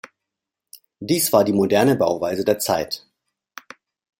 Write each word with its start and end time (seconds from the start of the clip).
Dies 0.99 1.31
war 1.31 1.43
die 1.43 1.53
moderne 1.53 1.95
Bauweise 1.95 2.43
der 2.43 2.57
Zeit. 2.57 3.05